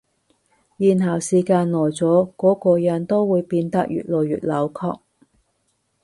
[0.77, 4.99] 然後時間耐咗，嗰個人都會變得越來越扭曲